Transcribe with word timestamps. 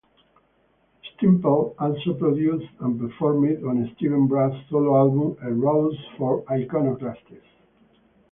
Stemple 1.13 1.75
also 1.77 2.15
produced 2.15 2.73
and 2.79 2.99
performed 2.99 3.63
on 3.63 3.87
Steven 3.95 4.25
Brust's 4.25 4.67
solo 4.71 4.95
album 4.97 5.37
"A 5.43 5.53
Rose 5.53 5.95
for 6.17 6.43
Iconoclastes". 6.49 7.31